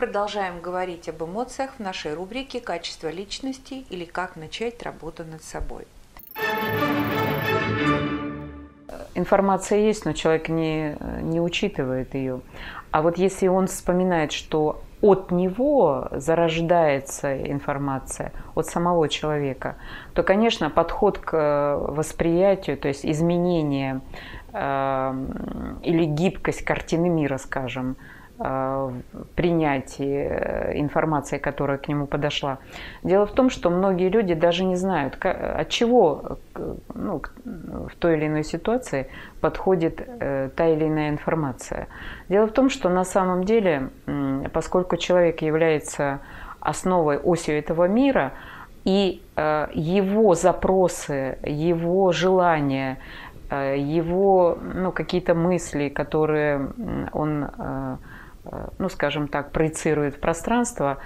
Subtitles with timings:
[0.00, 5.86] Продолжаем говорить об эмоциях в нашей рубрике «Качество личности» или «Как начать работу над собой».
[9.14, 12.40] Информация есть, но человек не, не учитывает ее.
[12.90, 19.76] А вот если он вспоминает, что от него зарождается информация, от самого человека,
[20.14, 24.00] то, конечно, подход к восприятию, то есть изменение
[24.54, 25.26] э,
[25.82, 28.19] или гибкость картины мира, скажем, Э,
[29.34, 32.58] принятии э, информации, которая к нему подошла.
[33.02, 36.38] Дело в том, что многие люди даже не знают, от чего
[36.94, 39.08] ну, в той или иной ситуации
[39.40, 41.88] подходит э, та или иная информация.
[42.28, 43.90] Дело в том, что на самом деле,
[44.52, 46.20] поскольку человек является
[46.60, 48.32] основой, осью этого мира,
[48.86, 52.96] и его запросы, его желания,
[53.50, 56.70] его ну, какие-то мысли, которые
[57.12, 57.96] он Э,
[58.78, 60.98] ну, скажем так, проецирует в пространство,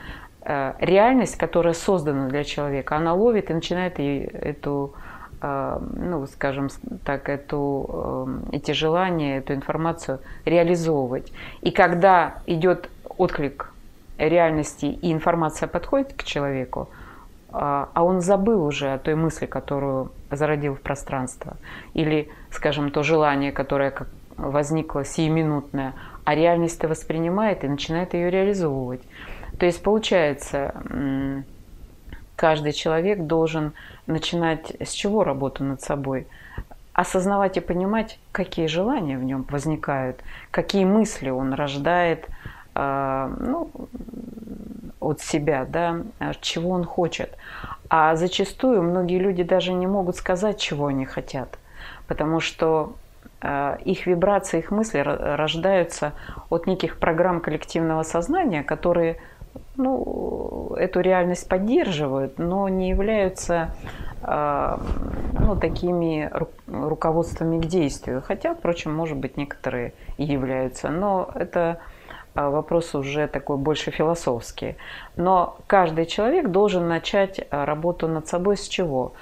[0.43, 4.95] э, реальность, которая создана для человека, она ловит и начинает эту,
[5.43, 6.69] э, ну, скажем
[7.05, 11.33] так, эту, эти желания, эту информацию реализовывать.
[11.63, 13.73] И когда идет отклик
[14.19, 16.89] реальности и информация подходит к человеку,
[17.57, 21.57] а он забыл уже о той мысли, которую зародил в пространство,
[21.95, 23.93] или, скажем, то желание, которое
[24.37, 29.03] возникло сиюминутное, а реальность-то воспринимает и начинает ее реализовывать.
[29.59, 30.75] То есть получается,
[32.37, 33.73] каждый человек должен
[34.07, 36.27] начинать с чего работу над собой?
[36.93, 42.29] Осознавать и понимать, какие желания в нем возникают, какие мысли он рождает
[42.77, 43.71] а, ну,
[45.01, 46.03] от себя, да,
[46.41, 47.37] чего он хочет.
[47.91, 51.59] А зачастую многие люди даже не могут сказать, чего они хотят,
[52.07, 53.04] потому что Э,
[53.85, 56.13] их вибрации, их мысли рождаются
[56.49, 59.19] от неких программ коллективного сознания, которые
[59.77, 63.75] ну, эту реальность поддерживают, но не являются
[64.23, 64.77] э,
[65.41, 66.31] ну, такими
[66.67, 68.23] руководствами к действию.
[68.25, 70.91] Хотя, впрочем, может быть, некоторые и являются.
[70.91, 71.79] Но это
[72.35, 74.77] э, вопрос уже такой больше философский.
[75.17, 79.13] Но каждый человек должен начать работу над собой с чего?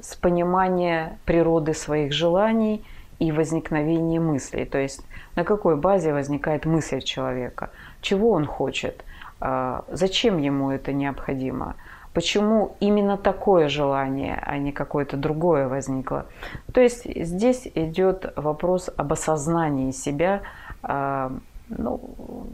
[0.00, 2.84] С понимания природы своих желаний–
[3.18, 4.64] и возникновение мыслей.
[4.64, 5.00] То есть
[5.36, 7.70] на какой базе возникает мысль человека,
[8.00, 9.04] чего он хочет,
[9.40, 11.76] а, зачем ему это необходимо,
[12.12, 16.26] почему именно такое желание, а не какое-то другое возникло.
[16.72, 20.42] То есть здесь идет вопрос об осознании себя,
[20.82, 21.32] а,
[21.68, 22.48] ну,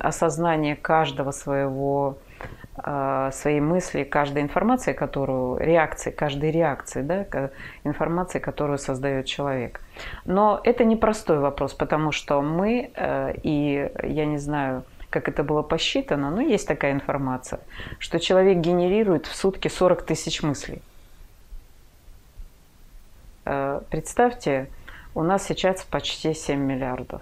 [0.00, 2.16] осознание каждого своего
[2.74, 7.50] свои мысли, каждой информации, которую, реакции, каждой реакции, да,
[7.84, 9.80] информации, которую создает человек.
[10.24, 15.62] Но это непростой вопрос, потому что мы, э, и я не знаю, как это было
[15.62, 17.60] посчитано, но есть такая информация,
[17.98, 20.80] что человек генерирует в сутки 40 тысяч мыслей.
[23.44, 24.70] Э, представьте,
[25.14, 27.20] у нас сейчас почти 7 миллиардов.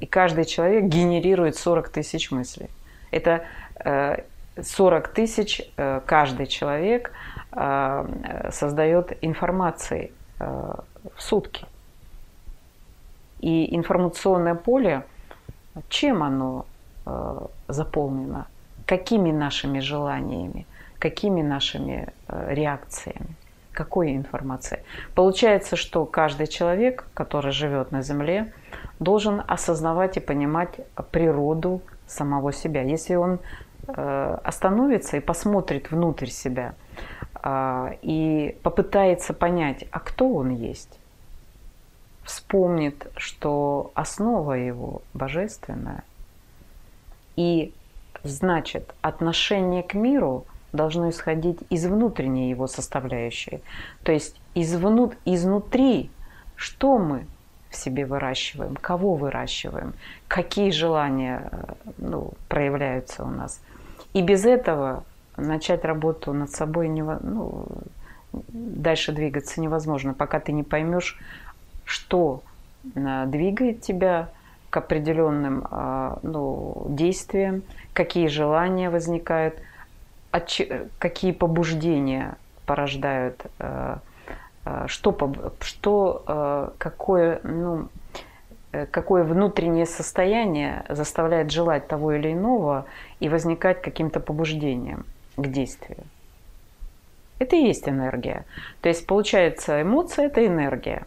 [0.00, 2.68] И каждый человек генерирует 40 тысяч мыслей.
[3.10, 3.44] Это
[3.76, 4.24] э,
[4.60, 7.12] 40 тысяч э, каждый человек
[7.52, 10.74] э, создает информации э,
[11.16, 11.66] в сутки.
[13.40, 15.04] И информационное поле,
[15.88, 16.64] чем оно
[17.68, 18.46] заполнено?
[18.86, 20.66] Какими нашими желаниями?
[20.98, 23.36] Какими нашими реакциями?
[23.72, 24.80] Какой информацией?
[25.14, 28.54] Получается, что каждый человек, который живет на Земле,
[28.98, 32.80] должен осознавать и понимать природу самого себя.
[32.82, 33.40] Если он
[33.88, 36.74] остановится и посмотрит внутрь себя
[37.34, 40.98] а, и попытается понять, а кто он есть,
[42.22, 46.04] вспомнит, что основа его божественная,
[47.36, 47.74] и
[48.22, 53.62] значит отношение к миру должно исходить из внутренней его составляющей,
[54.02, 56.10] то есть из внут, изнутри,
[56.56, 57.26] что мы
[57.74, 59.92] в себе выращиваем, кого выращиваем,
[60.28, 63.60] какие желания э, ну, проявляются у нас–
[64.14, 65.04] и без этого
[65.36, 67.66] начать работу над собой ну,
[68.32, 71.18] дальше двигаться невозможно, пока ты не поймешь,
[71.84, 72.42] что
[72.94, 74.28] э, двигает тебя
[74.70, 77.62] к определенным э, ну, действиям,
[77.92, 79.56] какие желания возникают,
[80.30, 82.36] какие побуждения
[82.66, 83.46] порождают,
[84.86, 87.88] что, что какое, ну,
[88.74, 92.86] Э, какое внутреннее состояние заставляет желать того или иного
[93.20, 95.06] и возникать каким-то побуждением
[95.36, 95.98] к действию.
[97.38, 98.44] Это и есть энергия.
[98.80, 101.06] То есть получается эмоция– это энергия.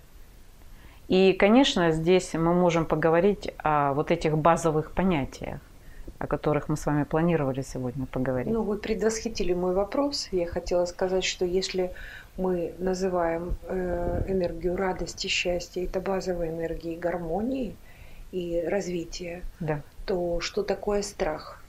[1.09, 5.59] И, конечно, здесь мы можем поговорить о вот этих базовых понятиях.
[6.19, 8.51] о которых мы с вами планировали сегодня поговорить.
[8.51, 10.29] Ну, вы предвосхитили мой вопрос.
[10.31, 11.91] Я хотела сказать, что если
[12.37, 17.75] мы называем э, энергию радости, счастья, это базовая энергия гармонии
[18.31, 19.81] и развития, да.
[20.05, 21.61] то что такое страх?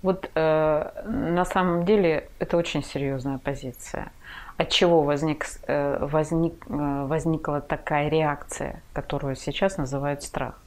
[0.00, 4.12] Вот э, на самом деле это очень серьезная позиция.
[4.56, 10.60] От чего возник, э, возник, э, возникла такая реакция, которую сейчас называют страх?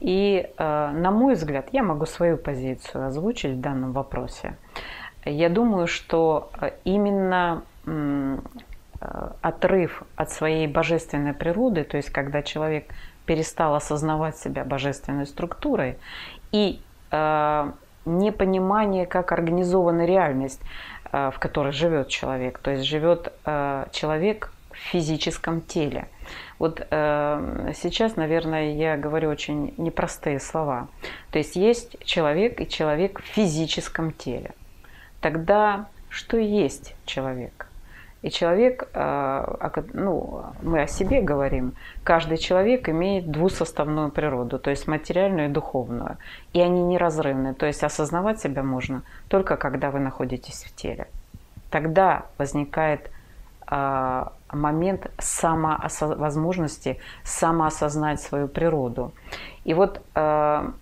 [0.00, 4.56] И, э, на мой взгляд, я могу свою позицию озвучить в данном вопросе.
[5.24, 7.62] Я думаю, что э, именно
[9.42, 12.86] отрыв от своей божественной природы, то есть когда человек
[13.26, 15.98] перестал осознавать себя божественной структурой
[16.52, 16.80] и
[18.06, 20.60] непонимание, как организована реальность,
[21.12, 22.58] в которой живет человек.
[22.58, 23.32] То есть живет
[23.92, 26.08] человек в физическом теле.
[26.58, 30.88] Вот э, сейчас, наверное, я говорю очень непростые слова.
[31.30, 34.52] То есть есть человек и человек в физическом теле.
[35.20, 37.68] Тогда что есть человек?
[38.24, 41.74] И человек, э, ну, мы о себе говорим,
[42.04, 46.16] каждый человек имеет двусоставную природу, то есть материальную и духовную.
[46.54, 51.06] И они неразрывны, то есть осознавать себя можно только когда вы находитесь в теле.
[51.68, 53.10] Тогда возникает
[53.66, 59.12] а, момент самоосо- возможности самоосознать свою природу.
[59.64, 60.72] И вот а,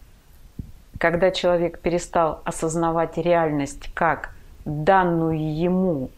[0.97, 4.31] когда человек перестал осознавать реальность как
[4.65, 6.11] данную ему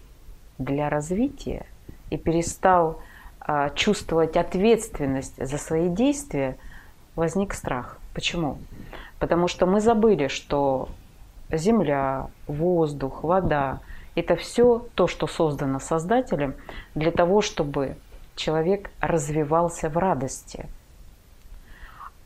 [0.58, 1.66] для развития
[2.10, 3.00] и перестал
[3.40, 6.56] а, чувствовать ответственность за свои действия,
[7.16, 7.98] возник страх.
[8.14, 8.58] Почему?
[9.18, 10.88] Потому что мы забыли, что
[11.50, 13.80] земля, воздух, вода–
[14.14, 16.54] это все то, что создано Создателем
[16.94, 17.96] для того, чтобы
[18.36, 20.66] человек развивался в радости.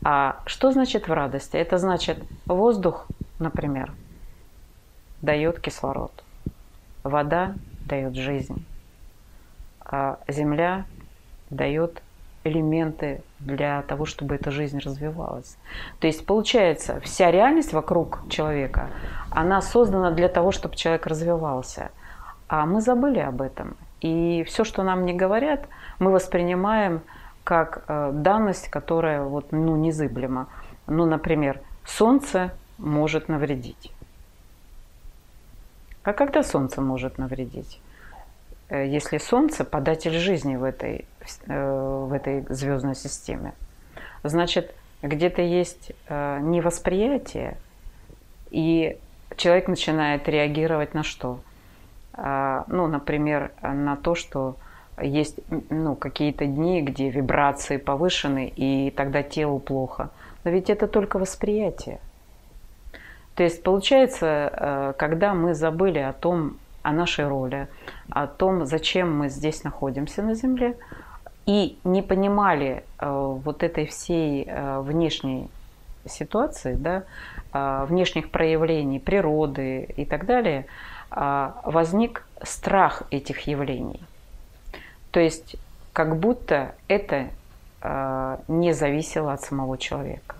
[0.03, 1.57] А что значит в радости?
[1.57, 3.07] Это значит воздух,
[3.39, 3.91] например,
[5.21, 6.23] дает кислород,
[7.03, 7.55] вода
[7.89, 8.65] дает жизнь,
[9.81, 10.85] а земля
[11.49, 12.01] дает
[12.43, 15.57] элементы для того, чтобы эта жизнь развивалась.
[15.99, 18.89] То есть получается, вся реальность вокруг человека,
[19.31, 21.91] она создана для того, чтобы человек развивался.
[22.47, 23.75] А мы забыли об этом.
[24.01, 25.67] И все, что нам не говорят,
[25.99, 27.01] мы воспринимаем
[27.43, 30.47] как э, данность, которая вот, ну, незыблема.
[30.87, 33.91] Ну, например, солнце может навредить.
[36.09, 37.79] А когда солнце может навредить?
[38.69, 41.05] Э, если Солнце податель жизни в этой,
[41.45, 43.53] э, в этой звездной системе,
[44.23, 44.73] значит,
[45.03, 47.57] где-то есть э, невосприятие,
[48.49, 48.97] и
[49.35, 51.41] человек начинает реагировать на что?
[52.17, 54.57] Ну, например, на то, что
[54.99, 55.39] есть
[55.69, 60.09] ну, какие-то дни, где вибрации повышены, и тогда телу плохо.
[60.43, 61.99] Но ведь это только восприятие.
[63.39, 67.69] То есть получается, когда мы забыли о том, о нашей роли,
[68.09, 70.75] о том, зачем мы здесь находимся на Земле,
[71.45, 75.49] и не понимали э, вот этой всей э, внешней
[76.05, 77.03] ситуации, да,
[77.53, 80.65] э, внешних проявлений природы и так далее,
[81.09, 84.01] э, возник страх этих явлений.
[85.11, 85.55] То есть
[85.93, 87.29] как будто это
[87.83, 90.35] э, не зависело от самого человека.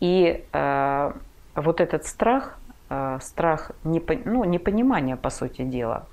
[0.00, 1.12] И э,
[1.54, 2.58] вот этот страх
[2.90, 6.06] Э, страх ну, непонимания, по сути дела,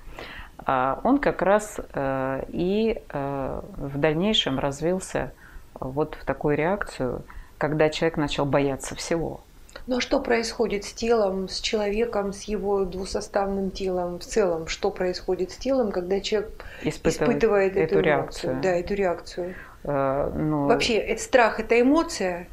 [0.58, 5.32] а он как раз э, и э, в дальнейшем развился
[5.80, 7.22] вот в такую реакцию,
[7.56, 9.40] когда человек начал бояться всего.
[9.86, 14.66] Ну а что происходит с телом, с человеком, с его двусоставным телом в целом?
[14.66, 18.52] Что происходит с телом, когда человек испытывает, испытывает эту, эту реакцию?
[18.52, 18.62] реакцию?
[18.62, 19.54] Да, эту реакцию.
[19.84, 20.66] Э, ну...
[20.66, 22.48] Вообще, это страх– это эмоция?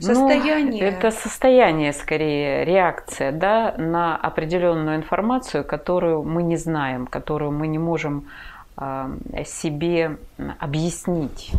[0.00, 0.84] Ну, состояние.
[0.84, 7.66] Ну, это состояние, скорее, реакция да, на определенную информацию, которую мы не знаем, которую мы
[7.66, 8.28] не можем
[8.76, 9.08] э,
[9.44, 10.18] себе
[10.60, 11.52] объяснить.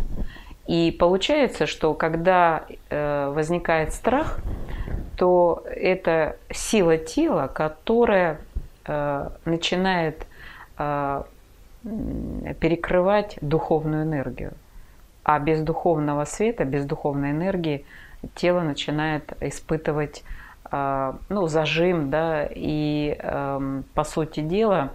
[0.66, 4.38] И получается, что когда э, возникает страх,
[5.16, 8.38] то это сила тела, которая
[8.86, 10.26] э, начинает
[10.78, 11.24] э,
[11.82, 14.52] перекрывать духовную энергию.
[15.24, 17.84] А без духовного света, без духовной энергии–
[18.34, 20.24] тело начинает испытывать
[20.64, 24.92] а, ну, зажим, да, и эм, по сути дела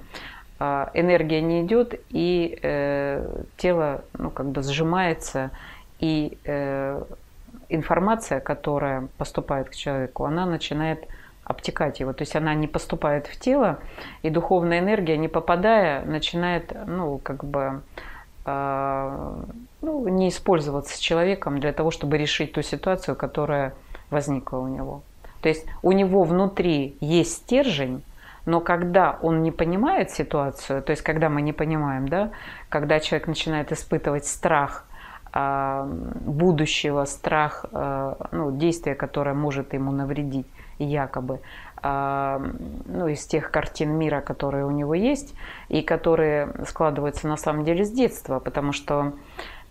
[0.57, 5.51] а, энергия не идет, и э, тело ну, как бы сжимается,
[5.99, 7.03] и э,
[7.67, 11.05] информация, которая поступает к человеку, она начинает
[11.43, 12.13] обтекать его.
[12.13, 13.79] То есть она не поступает в тело,
[14.21, 17.81] и духовная энергия, не попадая, начинает ну, как бы
[20.01, 23.73] ну, не использоваться человеком для того, чтобы решить ту ситуацию, которая
[24.09, 25.03] возникла у него.
[25.41, 28.03] То есть у него внутри есть стержень,
[28.45, 32.31] но когда он не понимает ситуацию, то есть когда мы не понимаем, да,
[32.69, 34.85] когда человек начинает испытывать страх
[35.33, 40.47] э, будущего, страх э, ну, действия, которое может ему навредить,
[40.77, 41.39] якобы,
[41.81, 42.51] э,
[42.85, 45.33] ну, из тех картин мира, которые у него есть,
[45.69, 49.13] и которые складываются на самом деле с детства, потому что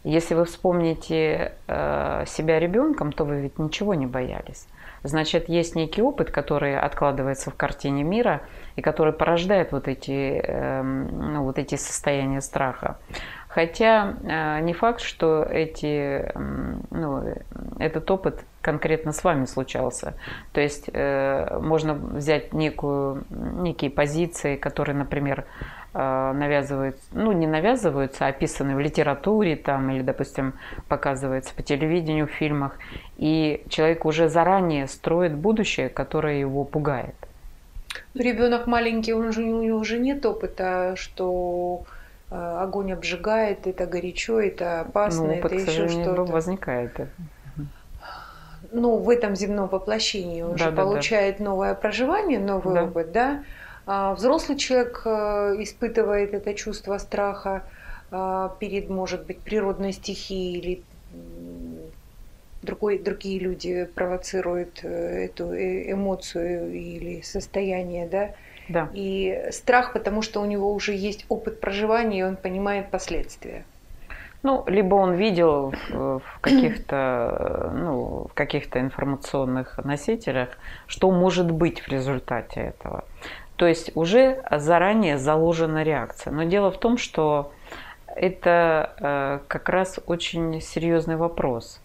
[0.05, 4.67] если вы вспомните э, себя ребенком, то вы ведь ничего не боялись.
[5.03, 8.41] Значит, есть некий опыт, который откладывается в картине мира
[8.77, 12.99] и который порождает вот эти, эм, ну, вот эти состояния страха.
[13.49, 16.33] Хотя э, не факт, что эти,
[16.91, 17.23] ну,
[17.79, 20.15] этот опыт конкретно с вами случался.
[20.53, 25.45] То есть э, можно взять некую, некие позиции, которые, например,
[25.95, 30.55] э, навязывают, ну не навязываются, а описаны в литературе там, или, допустим,
[30.89, 32.77] показываются по телевидению, в фильмах.
[33.17, 37.15] И человек уже заранее строит будущее, которое его пугает.
[38.15, 41.85] Ребенок маленький, он же, у него уже нет опыта, что
[42.31, 46.25] э, огонь обжигает, это горячо, это опасно, ну, опыт, это еще что-то.
[46.25, 47.09] возникает
[48.75, 51.45] ну, в этом земном воплощении он да, же да, получает да.
[51.45, 52.85] новое проживание, новый да.
[52.85, 53.43] опыт, да.
[53.87, 57.65] А взрослый человек э, испытывает это чувство страха
[58.11, 60.83] а, перед, может быть, природной стихией или
[62.63, 68.31] другой, другие люди провоцируют э, эту э, эмоцию или состояние, да.
[68.69, 68.89] Да.
[68.95, 73.65] И страх, потому что у него уже есть опыт проживания, и он понимает последствия.
[74.43, 80.51] Ну, либо он видел в каких-то ну, в каких-то информационных носителях,
[80.87, 83.05] что может быть в результате этого.
[83.65, 86.35] То есть уже заранее заложена реакция.
[86.35, 87.51] Но дело в том, что
[88.15, 91.81] это э, как раз очень серьезный вопрос.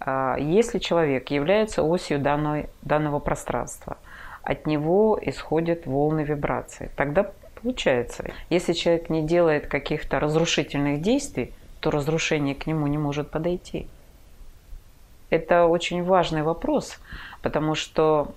[0.00, 3.96] А если человек является осью данной, данного пространства,
[4.42, 7.30] от него исходят волны вибрации, тогда
[7.62, 13.86] получается, если человек не делает каких-то разрушительных действий, то разрушение к нему не может подойти.
[15.30, 16.98] Это очень важный вопрос,
[17.40, 18.32] потому что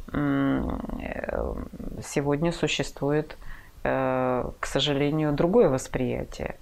[2.02, 3.38] сегодня существует,
[3.84, 6.56] э, к сожалению, другое восприятие.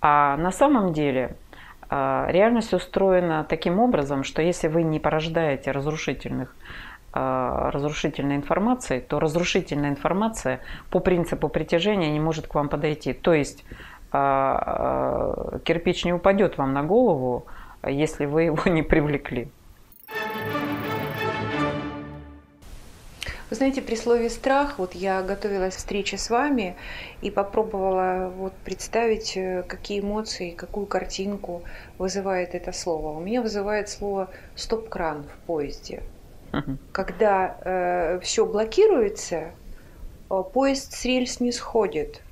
[0.00, 1.36] А на самом деле
[1.90, 6.54] э, реальность устроена таким образом, что если вы не порождаете разрушительных
[7.14, 13.12] э, разрушительной информации, то разрушительная информация по принципу притяжения не может к вам подойти.
[13.12, 13.64] То есть
[14.12, 17.44] кирпич не упадет вам на голову,
[17.84, 19.50] если вы его не привлекли.
[23.48, 26.74] Вы знаете, при слове страх, вот я готовилась к встрече с вами
[27.22, 31.62] и попробовала вот представить, э, какие эмоции, какую картинку
[31.96, 33.16] вызывает это слово.
[33.16, 36.02] У меня вызывает слово стоп-кран в поезде.
[36.90, 39.52] Когда э, все блокируется,
[40.28, 42.22] э, поезд с рельс не сходит,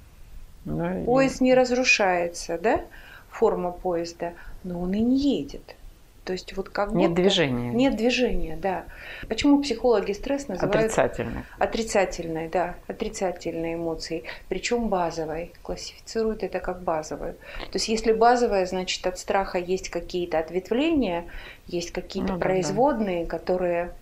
[0.64, 2.80] да, Поезд не разрушается, да,
[3.28, 4.32] форма поезда,
[4.64, 5.76] но он и не едет.
[6.24, 7.70] То есть вот как нет движения.
[7.70, 8.84] Нет движения, да.
[9.28, 11.42] Почему психологи стресс называют отрицательной?
[11.58, 15.52] Отрицательной, да, отрицательной эмоции, причем базовой.
[15.62, 17.34] Классифицируют это как базовую.
[17.34, 21.26] То есть если базовая, значит от страха есть какие-то ответвления,
[21.66, 23.38] есть какие-то ну, производные, да, да.
[23.38, 23.92] которые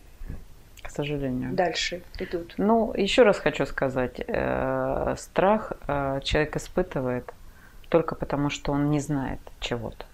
[0.82, 1.52] к сожалению.
[1.52, 2.54] Дальше идут.
[2.56, 7.32] Ну, еще раз хочу сказать, э, страх э, человек испытывает
[7.88, 10.04] только потому, что он не знает чего-то.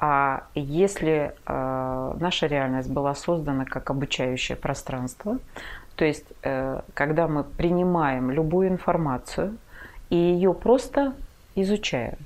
[0.00, 5.38] А если э, наша реальность была создана как обучающее пространство,
[5.96, 6.26] то есть
[6.94, 9.58] когда мы принимаем любую информацию
[10.10, 11.14] и ее просто
[11.56, 12.18] изучаем,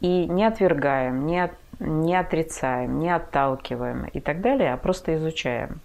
[0.00, 5.80] и не отвергаем, не, от, не отрицаем, не отталкиваем и так далее, а просто изучаем.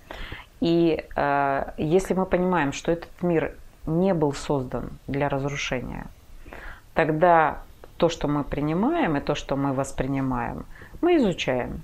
[0.60, 3.54] И э, если мы понимаем, что этот мир
[3.86, 6.06] не был создан для разрушения,
[6.94, 7.58] тогда
[7.98, 10.66] то, что мы принимаем и то, что мы воспринимаем,
[11.02, 11.82] мы изучаем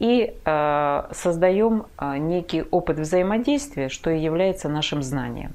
[0.00, 5.52] и э, создаем э, некий опыт взаимодействия, что и является нашим знанием,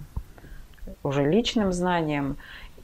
[1.04, 2.38] уже личным знанием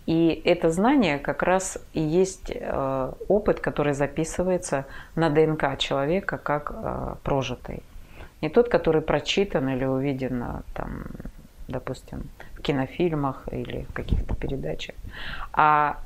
[0.08, 6.72] и это знание как раз и есть э, опыт, который записывается на ДНК человека как
[6.74, 7.84] э, прожитый.
[8.42, 11.04] Не тот, который прочитан или увиден, там,
[11.68, 12.24] допустим,
[12.58, 14.96] в кинофильмах или в каких-то передачах,
[15.54, 16.00] а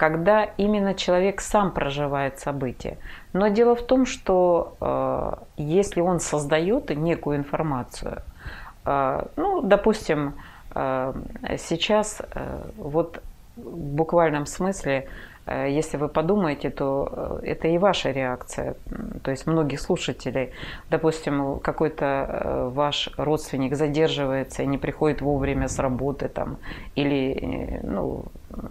[0.00, 2.96] когда именно человек сам проживает события.
[3.34, 8.22] Но дело в том, что э, если он создает некую информацию,
[9.36, 10.32] ну, допустим,
[10.74, 12.22] сейчас
[12.78, 13.22] вот
[13.56, 18.76] в буквальном смысле Э, если вы подумаете, то э, это и ваша реакция.
[19.22, 20.50] То есть многих слушателей,
[20.90, 26.58] допустим, какой-то э, ваш родственник задерживается и не приходит вовремя с работы там,
[26.94, 28.26] или ну,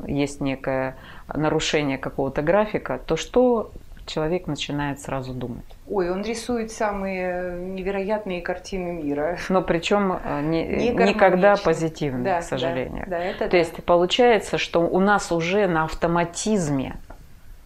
[0.08, 0.96] есть некое
[1.34, 3.72] нарушение какого-то графика, то что
[4.10, 5.66] человек начинает сразу думать?
[5.89, 9.38] Ой, он рисует самые невероятные картины мира.
[9.50, 13.06] Но причем не, не никогда позитивные, да, к сожалению.
[13.08, 13.58] Да, да, это То да.
[13.58, 16.98] есть получается, что у нас уже на автоматизме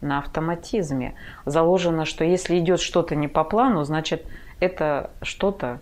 [0.01, 4.25] на автоматизме заложено, что если идет что-то не по плану, значит
[4.59, 5.79] это что-то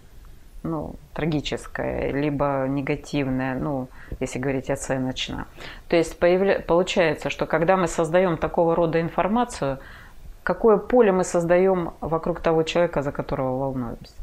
[0.64, 3.88] ну, трагическое, либо негативное, ну,
[4.20, 5.48] если говорить оценочно.
[5.88, 6.60] То есть появля...
[6.60, 9.80] получается, что когда мы создаем такого рода информацию,
[10.44, 14.14] какое поле мы создаем вокруг того человека, за которого волнуемся.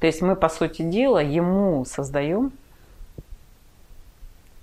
[0.00, 2.52] То есть мы, по сути дела, ему создаем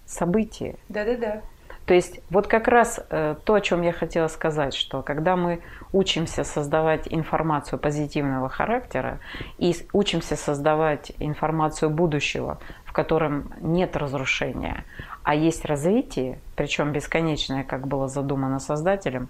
[0.06, 0.76] событие.
[0.90, 1.42] Да-да-да.
[1.86, 5.60] То есть вот как раз э, то, о чем я хотела сказать, что когда мы
[5.92, 9.20] учимся создавать информацию позитивного характера
[9.58, 14.86] и учимся создавать информацию будущего, в котором нет разрушения,
[15.24, 19.28] а есть развитие, причем бесконечное, как было задумано создателем,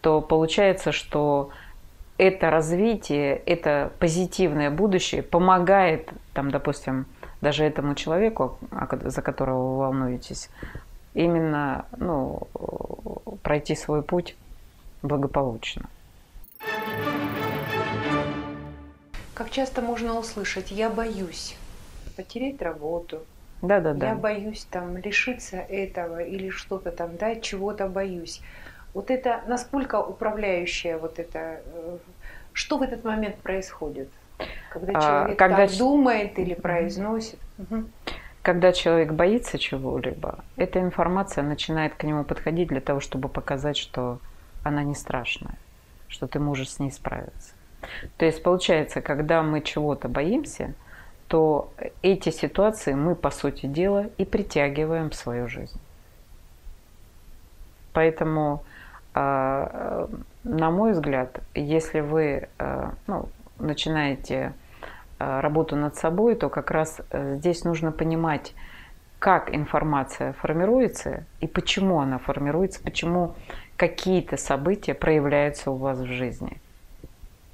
[0.00, 1.50] то получается, что
[2.18, 7.06] это развитие, это позитивное будущее помогает, там, допустим,
[7.40, 8.58] даже этому человеку,
[8.90, 10.50] за которого вы волнуетесь,
[11.14, 12.42] именно ну,
[13.42, 14.36] пройти свой путь
[15.02, 15.88] благополучно.
[19.34, 21.56] Как часто можно услышать, я боюсь
[22.16, 23.20] потерять работу,
[23.62, 24.10] да, да, да.
[24.10, 28.40] Я боюсь там лишиться этого или что-то там, да, чего-то боюсь.
[28.94, 31.98] Вот это насколько управляющее вот это, э,
[32.52, 34.08] что в этот момент происходит,
[34.70, 35.66] когда а, человек а, когда...
[35.66, 37.38] так думает или произносит?
[37.58, 37.84] Угу.
[38.42, 44.20] Когда человек боится чего-либо, эта информация начинает к нему подходить для того, чтобы показать, что
[44.64, 45.58] она не страшная,
[46.08, 47.52] что ты можешь с ней справиться.
[48.16, 50.74] То есть получается, когда мы чего-то боимся,
[51.28, 51.72] то
[52.02, 55.78] эти ситуации мы, по сути дела, и притягиваем в свою жизнь.
[57.92, 58.64] Поэтому,
[59.14, 64.52] на мой взгляд, если вы а, ну, начинаете
[65.18, 68.54] Э, работу над собой, то как раз э, здесь нужно понимать,
[69.18, 73.34] как информация формируется и почему она формируется, почему
[73.76, 76.60] какие-то события проявляются у вас в жизни.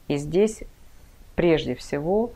[0.08, 0.62] И здесь
[1.36, 2.32] прежде всего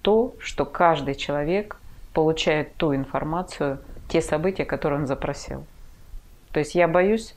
[0.00, 1.76] то, что каждый человек
[2.14, 5.66] получает ту информацию, те события, которые он запросил.
[6.52, 7.34] То есть я боюсь,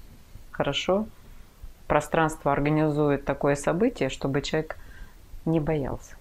[0.52, 1.06] хорошо,
[1.88, 4.78] пространство организует такое событие, чтобы человек
[5.46, 6.16] не боялся.